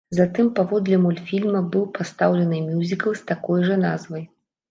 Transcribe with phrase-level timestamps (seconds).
[0.17, 4.27] Затым паводле мультфільма быў пастаўлены мюзікл з такой жа назвай.